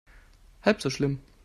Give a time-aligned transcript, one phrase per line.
[0.63, 1.19] Halb so schlimm.